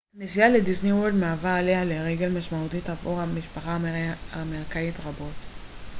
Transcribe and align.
נסיעה 0.15 0.49
לדיסניוורלד 0.49 1.13
מהווה 1.13 1.55
עליה 1.59 1.85
לרגל 1.85 2.37
משמעותית 2.37 2.89
עבור 2.89 3.25
משפחות 3.25 3.69
אמריקאיות 4.41 4.95
רבות 5.05 5.33